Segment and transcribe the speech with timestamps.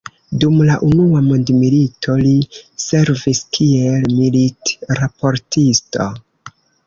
[0.43, 2.31] Dum la Unua mondmilito li
[2.85, 6.09] servis kiel milit-raportisto.